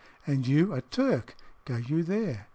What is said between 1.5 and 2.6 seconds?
"Go you there."